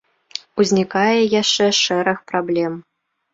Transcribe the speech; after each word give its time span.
Узнікае 0.63 1.19
яшчэ 1.41 1.67
шэраг 1.81 2.25
праблем. 2.33 2.81